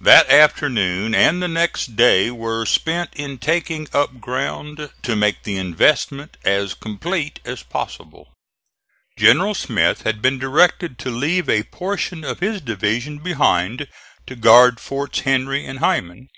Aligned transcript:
That 0.00 0.30
afternoon 0.30 1.16
and 1.16 1.42
the 1.42 1.48
next 1.48 1.96
day 1.96 2.30
were 2.30 2.64
spent 2.64 3.10
in 3.14 3.38
taking 3.38 3.88
up 3.92 4.20
ground 4.20 4.88
to 5.02 5.16
make 5.16 5.42
the 5.42 5.56
investment 5.56 6.36
as 6.44 6.74
complete 6.74 7.40
as 7.44 7.64
possible. 7.64 8.32
General 9.16 9.52
Smith 9.52 10.02
had 10.02 10.22
been 10.22 10.38
directed 10.38 10.96
to 11.00 11.10
leave 11.10 11.48
a 11.48 11.64
portion 11.64 12.22
of 12.22 12.38
his 12.38 12.60
division 12.60 13.18
behind 13.18 13.88
to 14.28 14.36
guard 14.36 14.78
forts 14.78 15.18
Henry 15.18 15.66
and 15.66 15.80
Heiman. 15.80 16.28